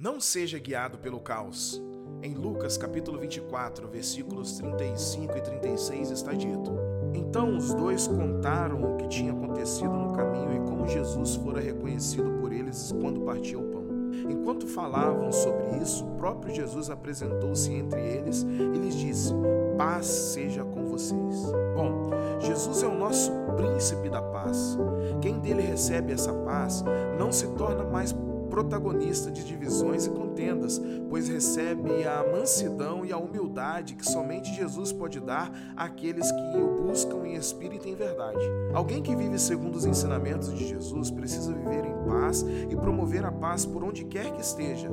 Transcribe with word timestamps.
Não 0.00 0.20
seja 0.20 0.60
guiado 0.60 0.96
pelo 0.96 1.18
caos. 1.18 1.82
Em 2.22 2.32
Lucas 2.32 2.78
capítulo 2.78 3.18
24, 3.18 3.88
versículos 3.88 4.52
35 4.52 5.36
e 5.36 5.40
36 5.40 6.10
está 6.12 6.32
dito: 6.34 6.70
Então 7.12 7.56
os 7.56 7.74
dois 7.74 8.06
contaram 8.06 8.80
o 8.80 8.96
que 8.96 9.08
tinha 9.08 9.32
acontecido 9.32 9.90
no 9.90 10.12
caminho 10.12 10.54
e 10.54 10.70
como 10.70 10.86
Jesus 10.86 11.34
fora 11.34 11.60
reconhecido 11.60 12.30
por 12.40 12.52
eles 12.52 12.94
quando 13.00 13.22
partia 13.22 13.58
o 13.58 13.64
pão. 13.64 13.88
Enquanto 14.30 14.68
falavam 14.68 15.32
sobre 15.32 15.78
isso, 15.82 16.04
o 16.04 16.14
próprio 16.16 16.54
Jesus 16.54 16.90
apresentou-se 16.90 17.72
entre 17.72 18.00
eles 18.00 18.44
e 18.44 18.78
lhes 18.78 18.94
disse: 18.94 19.34
Paz 19.76 20.06
seja 20.06 20.62
com 20.62 20.84
vocês. 20.84 21.42
Bom, 21.74 22.10
Jesus 22.38 22.84
é 22.84 22.86
o 22.86 22.96
nosso 22.96 23.32
príncipe 23.56 24.08
da 24.08 24.22
paz. 24.22 24.78
Quem 25.20 25.40
dele 25.40 25.62
recebe 25.62 26.12
essa 26.12 26.32
paz 26.32 26.84
não 27.18 27.32
se 27.32 27.48
torna 27.56 27.82
mais 27.82 28.12
protagonista 28.48 29.30
de 29.30 29.44
divisões 29.44 30.06
e 30.06 30.10
contendas, 30.10 30.80
pois 31.08 31.28
recebe 31.28 32.04
a 32.06 32.24
mansidão 32.30 33.04
e 33.04 33.12
a 33.12 33.18
humildade 33.18 33.94
que 33.94 34.04
somente 34.04 34.54
Jesus 34.54 34.92
pode 34.92 35.20
dar 35.20 35.52
àqueles 35.76 36.30
que 36.30 36.58
o 36.58 36.82
buscam 36.82 37.26
em 37.26 37.34
espírito 37.34 37.86
e 37.86 37.92
em 37.92 37.94
verdade. 37.94 38.44
Alguém 38.72 39.02
que 39.02 39.14
vive 39.14 39.38
segundo 39.38 39.76
os 39.76 39.86
ensinamentos 39.86 40.52
de 40.52 40.66
Jesus 40.66 41.10
precisa 41.10 41.52
viver 41.52 41.84
em 41.84 42.08
paz 42.08 42.44
e 42.70 42.76
promover 42.76 43.24
a 43.24 43.32
paz 43.32 43.64
por 43.64 43.84
onde 43.84 44.04
quer 44.04 44.32
que 44.32 44.40
esteja. 44.40 44.88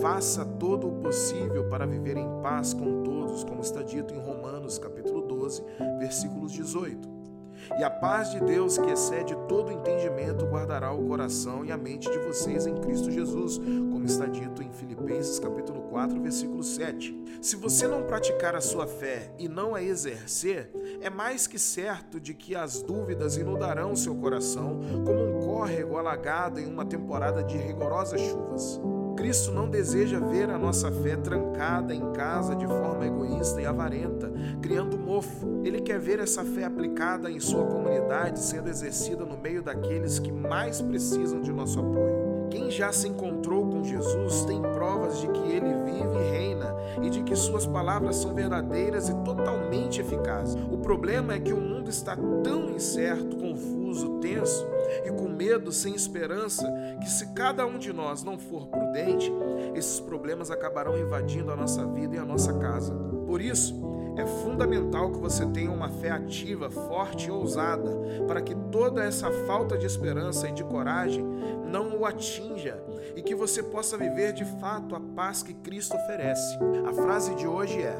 Faça 0.00 0.44
todo 0.44 0.88
o 0.88 0.92
possível 1.02 1.68
para 1.68 1.86
viver 1.86 2.16
em 2.16 2.28
paz 2.42 2.72
com 2.72 3.02
todos, 3.02 3.44
como 3.44 3.60
está 3.60 3.82
dito 3.82 4.14
em 4.14 4.18
Romanos 4.18 4.78
capítulo 4.78 5.22
12, 5.22 5.62
versículos 5.98 6.52
18. 6.52 7.19
E 7.78 7.84
a 7.84 7.90
paz 7.90 8.30
de 8.30 8.40
Deus, 8.40 8.78
que 8.78 8.90
excede 8.90 9.36
todo 9.48 9.72
entendimento, 9.72 10.46
guardará 10.46 10.92
o 10.92 11.06
coração 11.06 11.64
e 11.64 11.72
a 11.72 11.76
mente 11.76 12.10
de 12.10 12.18
vocês 12.18 12.66
em 12.66 12.74
Cristo 12.76 13.10
Jesus, 13.10 13.58
como 13.58 14.04
está 14.04 14.26
dito 14.26 14.62
em 14.62 14.72
Filipenses 14.72 15.38
capítulo 15.38 15.82
4, 15.82 16.20
versículo 16.20 16.62
7. 16.62 17.40
Se 17.40 17.56
você 17.56 17.86
não 17.86 18.02
praticar 18.02 18.54
a 18.54 18.60
sua 18.60 18.86
fé 18.86 19.32
e 19.38 19.48
não 19.48 19.74
a 19.74 19.82
exercer, 19.82 20.70
é 21.00 21.08
mais 21.08 21.46
que 21.46 21.58
certo 21.58 22.20
de 22.20 22.34
que 22.34 22.54
as 22.54 22.82
dúvidas 22.82 23.36
inundarão 23.36 23.96
seu 23.96 24.14
coração 24.14 24.80
como 25.04 25.38
um 25.38 25.40
córrego 25.40 25.96
alagado 25.96 26.60
em 26.60 26.66
uma 26.66 26.84
temporada 26.84 27.42
de 27.42 27.56
rigorosas 27.56 28.20
chuvas. 28.20 28.80
Cristo 29.16 29.52
não 29.52 29.68
deseja 29.68 30.18
ver 30.18 30.50
a 30.50 30.58
nossa 30.58 30.90
fé 30.90 31.16
trancada 31.16 31.94
em 31.94 32.12
casa 32.12 32.54
de 32.54 32.66
forma 32.66 33.06
egoísta 33.06 33.60
e 33.60 33.66
avarenta, 33.66 34.30
criando 34.60 34.98
mofo. 34.98 35.60
Ele 35.64 35.80
quer 35.80 35.98
ver 35.98 36.18
essa 36.18 36.44
fé 36.44 36.64
aplicada 36.64 37.30
em 37.30 37.40
sua 37.40 37.66
comunidade, 37.66 38.40
sendo 38.40 38.68
exercida 38.68 39.24
no 39.24 39.36
meio 39.36 39.62
daqueles 39.62 40.18
que 40.18 40.32
mais 40.32 40.80
precisam 40.80 41.40
de 41.40 41.52
nosso 41.52 41.78
apoio. 41.80 42.19
Quem 42.50 42.70
já 42.70 42.92
se 42.92 43.08
encontrou 43.08 43.66
com 43.68 43.84
Jesus 43.84 44.44
tem 44.44 44.60
provas 44.60 45.20
de 45.20 45.28
que 45.28 45.52
ele 45.52 45.74
vive 45.84 46.18
e 46.18 46.30
reina 46.30 46.74
e 47.02 47.08
de 47.08 47.22
que 47.22 47.36
suas 47.36 47.66
palavras 47.66 48.16
são 48.16 48.34
verdadeiras 48.34 49.08
e 49.08 49.14
totalmente 49.24 50.00
eficazes. 50.00 50.56
O 50.70 50.78
problema 50.78 51.34
é 51.34 51.40
que 51.40 51.52
o 51.52 51.60
mundo 51.60 51.88
está 51.88 52.16
tão 52.16 52.70
incerto, 52.70 53.36
confuso, 53.36 54.18
tenso 54.20 54.66
e 55.04 55.10
com 55.10 55.28
medo, 55.28 55.70
sem 55.70 55.94
esperança, 55.94 56.70
que 57.00 57.08
se 57.08 57.28
cada 57.28 57.64
um 57.66 57.78
de 57.78 57.92
nós 57.92 58.24
não 58.24 58.38
for 58.38 58.66
prudente, 58.66 59.32
esses 59.74 60.00
problemas 60.00 60.50
acabarão 60.50 60.98
invadindo 60.98 61.52
a 61.52 61.56
nossa 61.56 61.86
vida 61.86 62.16
e 62.16 62.18
a 62.18 62.24
nossa 62.24 62.52
casa. 62.54 63.19
Por 63.30 63.40
isso, 63.40 63.80
é 64.16 64.26
fundamental 64.26 65.12
que 65.12 65.18
você 65.20 65.46
tenha 65.46 65.70
uma 65.70 65.88
fé 65.88 66.10
ativa, 66.10 66.68
forte 66.68 67.28
e 67.28 67.30
ousada, 67.30 67.88
para 68.26 68.42
que 68.42 68.56
toda 68.72 69.04
essa 69.04 69.30
falta 69.46 69.78
de 69.78 69.86
esperança 69.86 70.48
e 70.48 70.52
de 70.52 70.64
coragem 70.64 71.24
não 71.64 71.96
o 71.96 72.04
atinja 72.04 72.82
e 73.14 73.22
que 73.22 73.32
você 73.32 73.62
possa 73.62 73.96
viver 73.96 74.32
de 74.32 74.44
fato 74.58 74.96
a 74.96 75.00
paz 75.00 75.44
que 75.44 75.54
Cristo 75.54 75.96
oferece. 75.96 76.58
A 76.84 76.92
frase 76.92 77.32
de 77.36 77.46
hoje 77.46 77.80
é: 77.80 77.96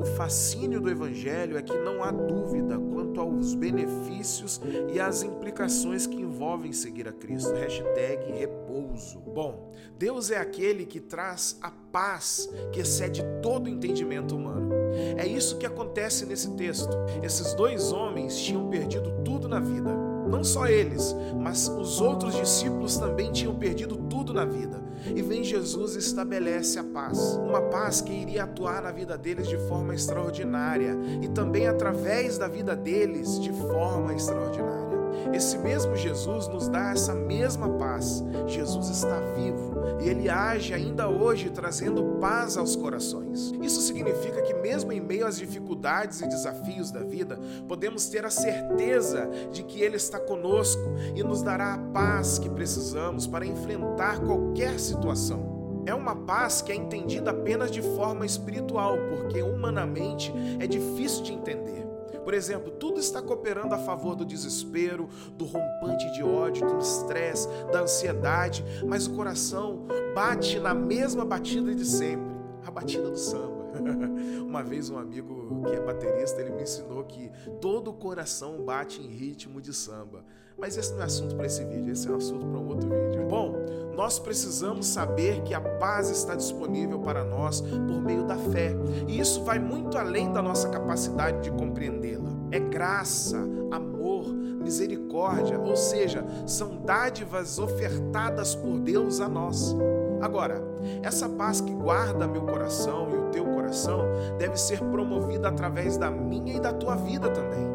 o 0.00 0.04
fascínio 0.16 0.80
do 0.80 0.90
Evangelho 0.90 1.56
é 1.56 1.62
que 1.62 1.78
não 1.78 2.02
há 2.02 2.10
dúvida 2.10 2.76
quanto 3.14 3.20
aos 3.20 3.54
benefícios 3.54 4.60
e 4.92 4.98
às 4.98 5.22
implicações 5.22 6.06
que 6.06 6.16
envolvem 6.16 6.72
seguir 6.72 7.06
a 7.06 7.12
Cristo. 7.12 7.54
Hashtag 7.54 8.32
repouso. 8.32 9.20
Bom, 9.20 9.72
Deus 9.96 10.30
é 10.30 10.38
aquele 10.38 10.84
que 10.84 11.00
traz 11.00 11.56
a 11.62 11.70
paz 11.70 12.48
que 12.72 12.80
excede 12.80 13.22
todo 13.40 13.68
entendimento 13.68 14.36
humano. 14.36 14.74
É 15.16 15.26
isso 15.26 15.58
que 15.58 15.66
acontece 15.66 16.26
nesse 16.26 16.50
texto. 16.56 16.90
Esses 17.22 17.54
dois 17.54 17.92
homens 17.92 18.36
tinham 18.36 18.68
perdido 18.68 19.22
tudo 19.24 19.48
na 19.48 19.60
vida. 19.60 20.13
Não 20.28 20.42
só 20.42 20.66
eles, 20.66 21.14
mas 21.38 21.68
os 21.68 22.00
outros 22.00 22.34
discípulos 22.34 22.96
também 22.96 23.32
tinham 23.32 23.54
perdido 23.54 23.96
tudo 23.96 24.32
na 24.32 24.44
vida. 24.44 24.82
E 25.14 25.20
vem 25.20 25.44
Jesus 25.44 25.96
e 25.96 25.98
estabelece 25.98 26.78
a 26.78 26.84
paz. 26.84 27.18
Uma 27.36 27.60
paz 27.60 28.00
que 28.00 28.12
iria 28.12 28.44
atuar 28.44 28.82
na 28.82 28.90
vida 28.90 29.18
deles 29.18 29.48
de 29.48 29.56
forma 29.68 29.94
extraordinária 29.94 30.96
e 31.22 31.28
também 31.28 31.66
através 31.66 32.38
da 32.38 32.48
vida 32.48 32.74
deles 32.74 33.40
de 33.40 33.52
forma 33.52 34.14
extraordinária. 34.14 34.93
Esse 35.32 35.58
mesmo 35.58 35.96
Jesus 35.96 36.48
nos 36.48 36.68
dá 36.68 36.90
essa 36.90 37.14
mesma 37.14 37.68
paz. 37.70 38.24
Jesus 38.46 38.88
está 38.88 39.20
vivo 39.34 39.74
e 40.00 40.08
ele 40.08 40.28
age 40.28 40.74
ainda 40.74 41.08
hoje 41.08 41.50
trazendo 41.50 42.18
paz 42.20 42.56
aos 42.56 42.76
corações. 42.76 43.52
Isso 43.62 43.80
significa 43.80 44.42
que, 44.42 44.54
mesmo 44.54 44.92
em 44.92 45.00
meio 45.00 45.26
às 45.26 45.36
dificuldades 45.36 46.20
e 46.20 46.28
desafios 46.28 46.90
da 46.90 47.00
vida, 47.00 47.38
podemos 47.68 48.06
ter 48.08 48.24
a 48.24 48.30
certeza 48.30 49.28
de 49.52 49.62
que 49.62 49.80
ele 49.80 49.96
está 49.96 50.18
conosco 50.18 50.82
e 51.14 51.22
nos 51.22 51.42
dará 51.42 51.74
a 51.74 51.78
paz 51.78 52.38
que 52.38 52.48
precisamos 52.48 53.26
para 53.26 53.46
enfrentar 53.46 54.20
qualquer 54.20 54.78
situação. 54.78 55.54
É 55.86 55.94
uma 55.94 56.16
paz 56.16 56.62
que 56.62 56.72
é 56.72 56.74
entendida 56.74 57.30
apenas 57.30 57.70
de 57.70 57.82
forma 57.82 58.24
espiritual, 58.24 58.96
porque 59.10 59.42
humanamente 59.42 60.32
é 60.58 60.66
difícil 60.66 61.22
de 61.22 61.32
entender. 61.32 61.83
Por 62.24 62.34
exemplo, 62.34 62.72
tudo 62.72 62.98
está 62.98 63.20
cooperando 63.20 63.74
a 63.74 63.78
favor 63.78 64.16
do 64.16 64.24
desespero, 64.24 65.08
do 65.36 65.44
rompante 65.44 66.10
de 66.12 66.22
ódio, 66.22 66.66
do 66.66 66.78
estresse, 66.78 67.46
da 67.70 67.82
ansiedade, 67.82 68.64
mas 68.86 69.06
o 69.06 69.14
coração 69.14 69.86
bate 70.14 70.58
na 70.58 70.74
mesma 70.74 71.24
batida 71.24 71.74
de 71.74 71.84
sempre 71.84 72.34
a 72.66 72.70
batida 72.70 73.10
do 73.10 73.18
samba. 73.18 73.63
Uma 74.46 74.62
vez 74.62 74.90
um 74.90 74.98
amigo 74.98 75.62
que 75.64 75.74
é 75.74 75.80
baterista, 75.80 76.40
ele 76.40 76.50
me 76.50 76.62
ensinou 76.62 77.04
que 77.04 77.30
todo 77.60 77.90
o 77.90 77.94
coração 77.94 78.64
bate 78.64 79.00
em 79.00 79.08
ritmo 79.08 79.60
de 79.60 79.72
samba. 79.72 80.24
Mas 80.56 80.76
esse 80.76 80.92
não 80.92 81.02
é 81.02 81.04
assunto 81.04 81.34
para 81.34 81.46
esse 81.46 81.64
vídeo, 81.64 81.92
esse 81.92 82.06
é 82.06 82.10
um 82.10 82.16
assunto 82.16 82.46
para 82.46 82.58
um 82.58 82.68
outro 82.68 82.88
vídeo. 82.88 83.26
Bom, 83.28 83.54
nós 83.96 84.18
precisamos 84.18 84.86
saber 84.86 85.42
que 85.42 85.52
a 85.52 85.60
paz 85.60 86.10
está 86.10 86.34
disponível 86.34 87.00
para 87.00 87.24
nós 87.24 87.60
por 87.60 88.00
meio 88.00 88.24
da 88.24 88.36
fé. 88.36 88.72
E 89.08 89.18
isso 89.18 89.42
vai 89.42 89.58
muito 89.58 89.98
além 89.98 90.32
da 90.32 90.40
nossa 90.40 90.68
capacidade 90.68 91.42
de 91.42 91.50
compreendê-la. 91.50 92.30
É 92.50 92.60
graça, 92.60 93.38
amor, 93.70 94.32
misericórdia, 94.32 95.58
ou 95.58 95.76
seja, 95.76 96.24
são 96.46 96.76
dádivas 96.76 97.58
ofertadas 97.58 98.54
por 98.54 98.78
Deus 98.78 99.20
a 99.20 99.28
nós. 99.28 99.74
Agora, 100.20 100.62
essa 101.02 101.28
paz 101.28 101.60
que 101.60 101.72
guarda 101.72 102.26
meu 102.26 102.42
coração 102.42 103.08
e 103.10 103.16
o 103.16 103.30
teu 103.30 103.44
coração 103.44 104.06
deve 104.38 104.56
ser 104.56 104.80
promovida 104.80 105.48
através 105.48 105.96
da 105.96 106.10
minha 106.10 106.56
e 106.56 106.60
da 106.60 106.72
tua 106.72 106.96
vida 106.96 107.28
também. 107.30 107.74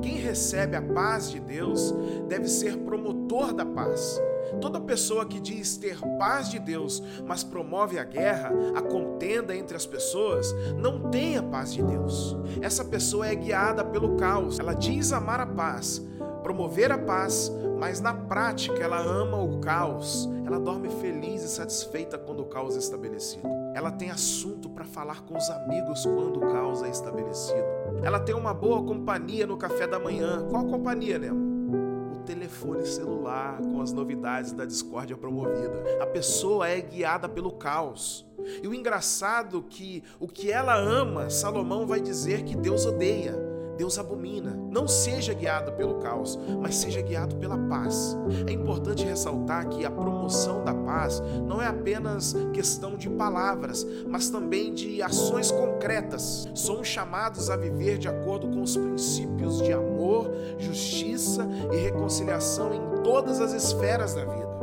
Quem 0.00 0.16
recebe 0.16 0.76
a 0.76 0.82
paz 0.82 1.30
de 1.30 1.40
Deus 1.40 1.94
deve 2.28 2.48
ser 2.48 2.76
promotor 2.78 3.52
da 3.52 3.64
paz. 3.64 4.20
Toda 4.60 4.80
pessoa 4.80 5.24
que 5.24 5.40
diz 5.40 5.76
ter 5.76 5.98
paz 6.18 6.50
de 6.50 6.58
Deus, 6.58 7.02
mas 7.26 7.42
promove 7.42 7.98
a 7.98 8.04
guerra, 8.04 8.52
a 8.74 8.82
contenda 8.82 9.56
entre 9.56 9.76
as 9.76 9.86
pessoas, 9.86 10.54
não 10.76 11.10
tem 11.10 11.36
a 11.36 11.42
paz 11.42 11.72
de 11.72 11.82
Deus. 11.82 12.36
Essa 12.60 12.84
pessoa 12.84 13.26
é 13.26 13.34
guiada 13.34 13.82
pelo 13.82 14.16
caos. 14.16 14.60
Ela 14.60 14.74
diz 14.74 15.12
amar 15.12 15.40
a 15.40 15.46
paz, 15.46 16.02
promover 16.42 16.92
a 16.92 16.98
paz, 16.98 17.50
mas 17.78 18.00
na 18.00 18.14
prática 18.14 18.82
ela 18.82 18.98
ama 18.98 19.42
o 19.42 19.60
caos. 19.60 20.28
Ela 20.46 20.58
dorme 20.58 20.88
feliz 20.88 21.42
e 21.42 21.48
satisfeita 21.48 22.18
quando 22.18 22.40
o 22.40 22.46
caos 22.46 22.76
é 22.76 22.78
estabelecido. 22.78 23.48
Ela 23.74 23.90
tem 23.90 24.10
assunto 24.10 24.68
para 24.70 24.84
falar 24.84 25.22
com 25.22 25.36
os 25.36 25.50
amigos 25.50 26.04
quando 26.04 26.36
o 26.36 26.52
caos 26.52 26.82
é 26.82 26.88
estabelecido. 26.88 27.64
Ela 28.02 28.20
tem 28.20 28.34
uma 28.34 28.54
boa 28.54 28.82
companhia 28.84 29.46
no 29.46 29.56
café 29.56 29.86
da 29.86 29.98
manhã. 29.98 30.46
Qual 30.48 30.64
companhia, 30.66 31.18
Nemo? 31.18 32.14
O 32.14 32.18
telefone 32.24 32.86
celular 32.86 33.58
com 33.60 33.80
as 33.80 33.92
novidades 33.92 34.52
da 34.52 34.64
discórdia 34.64 35.16
promovida. 35.16 35.82
A 36.00 36.06
pessoa 36.06 36.68
é 36.68 36.80
guiada 36.80 37.28
pelo 37.28 37.52
caos. 37.52 38.26
E 38.62 38.68
o 38.68 38.74
engraçado 38.74 39.62
que 39.62 40.02
o 40.20 40.28
que 40.28 40.50
ela 40.50 40.76
ama, 40.76 41.30
Salomão 41.30 41.86
vai 41.86 42.00
dizer 42.00 42.44
que 42.44 42.56
Deus 42.56 42.86
odeia. 42.86 43.53
Deus 43.76 43.98
abomina. 43.98 44.56
Não 44.70 44.86
seja 44.86 45.34
guiado 45.34 45.72
pelo 45.72 46.00
caos, 46.00 46.38
mas 46.60 46.76
seja 46.76 47.00
guiado 47.00 47.36
pela 47.36 47.56
paz. 47.56 48.16
É 48.46 48.52
importante 48.52 49.04
ressaltar 49.04 49.68
que 49.68 49.84
a 49.84 49.90
promoção 49.90 50.64
da 50.64 50.74
paz 50.74 51.22
não 51.46 51.60
é 51.60 51.66
apenas 51.66 52.34
questão 52.52 52.96
de 52.96 53.08
palavras, 53.10 53.86
mas 54.06 54.30
também 54.30 54.72
de 54.72 55.02
ações 55.02 55.50
concretas. 55.50 56.48
Somos 56.54 56.88
chamados 56.88 57.50
a 57.50 57.56
viver 57.56 57.98
de 57.98 58.08
acordo 58.08 58.48
com 58.48 58.62
os 58.62 58.76
princípios 58.76 59.62
de 59.62 59.72
amor, 59.72 60.30
justiça 60.58 61.46
e 61.72 61.76
reconciliação 61.76 62.72
em 62.74 63.02
todas 63.02 63.40
as 63.40 63.52
esferas 63.52 64.14
da 64.14 64.24
vida. 64.24 64.53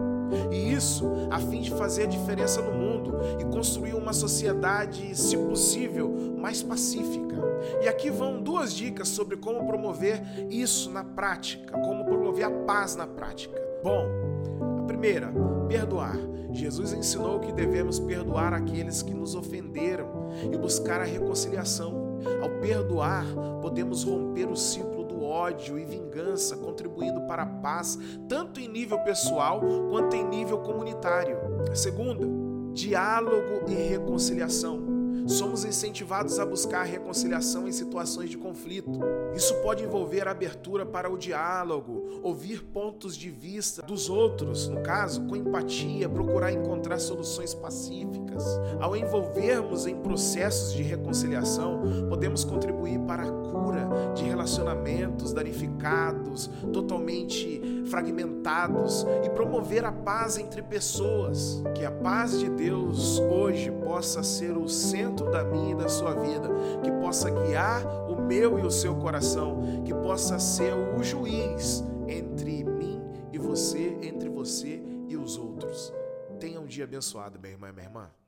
E 0.51 0.73
isso 0.73 1.05
a 1.29 1.39
fim 1.39 1.61
de 1.61 1.71
fazer 1.71 2.03
a 2.03 2.07
diferença 2.07 2.61
no 2.61 2.71
mundo 2.71 3.15
e 3.39 3.45
construir 3.45 3.93
uma 3.93 4.13
sociedade, 4.13 5.15
se 5.15 5.37
possível, 5.37 6.09
mais 6.37 6.63
pacífica. 6.63 7.35
E 7.81 7.87
aqui 7.87 8.09
vão 8.09 8.41
duas 8.41 8.73
dicas 8.73 9.07
sobre 9.07 9.37
como 9.37 9.65
promover 9.65 10.21
isso 10.49 10.89
na 10.91 11.03
prática, 11.03 11.77
como 11.79 12.05
promover 12.05 12.45
a 12.45 12.51
paz 12.51 12.95
na 12.95 13.07
prática. 13.07 13.59
Bom, 13.83 14.05
a 14.79 14.83
primeira, 14.83 15.31
perdoar. 15.67 16.17
Jesus 16.53 16.91
ensinou 16.91 17.39
que 17.39 17.51
devemos 17.53 17.99
perdoar 17.99 18.53
aqueles 18.53 19.01
que 19.01 19.13
nos 19.13 19.35
ofenderam 19.35 20.29
e 20.51 20.57
buscar 20.57 20.99
a 20.99 21.05
reconciliação. 21.05 22.19
Ao 22.41 22.49
perdoar, 22.59 23.25
podemos 23.61 24.03
romper 24.03 24.45
o 24.45 24.55
ciclo 24.55 24.90
ódio 25.31 25.79
e 25.79 25.85
vingança, 25.85 26.57
contribuindo 26.57 27.21
para 27.21 27.43
a 27.43 27.45
paz, 27.45 27.97
tanto 28.27 28.59
em 28.59 28.67
nível 28.67 28.99
pessoal 28.99 29.61
quanto 29.89 30.15
em 30.15 30.27
nível 30.27 30.59
comunitário. 30.59 31.37
Segunda, 31.73 32.27
diálogo 32.73 33.69
e 33.69 33.73
reconciliação 33.73 35.00
somos 35.27 35.65
incentivados 35.65 36.39
a 36.39 36.45
buscar 36.45 36.83
reconciliação 36.83 37.67
em 37.67 37.71
situações 37.71 38.29
de 38.29 38.37
conflito. 38.37 38.99
Isso 39.35 39.55
pode 39.61 39.83
envolver 39.83 40.27
abertura 40.27 40.85
para 40.85 41.11
o 41.11 41.17
diálogo, 41.17 42.19
ouvir 42.23 42.63
pontos 42.63 43.15
de 43.15 43.29
vista 43.29 43.81
dos 43.81 44.09
outros, 44.09 44.67
no 44.67 44.81
caso, 44.81 45.25
com 45.27 45.35
empatia, 45.35 46.09
procurar 46.09 46.51
encontrar 46.51 46.99
soluções 46.99 47.53
pacíficas. 47.53 48.43
Ao 48.79 48.95
envolvermos 48.95 49.87
em 49.87 49.95
processos 49.95 50.73
de 50.73 50.83
reconciliação, 50.83 51.81
podemos 52.09 52.43
contribuir 52.43 52.99
para 52.99 53.23
a 53.23 53.31
cura 53.31 53.89
de 54.15 54.23
relacionamentos 54.23 55.33
danificados, 55.33 56.49
totalmente 56.71 57.61
fragmentados 57.85 59.05
e 59.23 59.29
promover 59.29 59.85
a 59.85 59.91
paz 59.91 60.37
entre 60.37 60.61
pessoas. 60.61 61.61
Que 61.75 61.85
a 61.85 61.91
paz 61.91 62.39
de 62.39 62.49
Deus 62.49 63.19
hoje 63.19 63.71
possa 63.71 64.23
ser 64.23 64.57
o 64.57 64.67
centro 64.67 65.10
da 65.11 65.43
minha 65.43 65.71
e 65.71 65.75
da 65.75 65.89
sua 65.89 66.13
vida, 66.13 66.49
que 66.83 66.91
possa 66.91 67.29
guiar 67.29 67.85
o 68.09 68.21
meu 68.21 68.59
e 68.59 68.65
o 68.65 68.71
seu 68.71 68.95
coração, 68.95 69.83
que 69.83 69.93
possa 69.93 70.39
ser 70.39 70.73
o 70.73 71.03
juiz 71.03 71.83
entre 72.07 72.63
mim 72.63 73.01
e 73.31 73.37
você, 73.37 73.97
entre 74.01 74.29
você 74.29 74.81
e 75.07 75.17
os 75.17 75.37
outros. 75.37 75.93
Tenha 76.39 76.59
um 76.59 76.65
dia 76.65 76.85
abençoado, 76.85 77.39
meu 77.39 77.51
irmão 77.51 77.69
e 77.69 77.73
minha 77.73 77.85
irmã. 77.85 78.20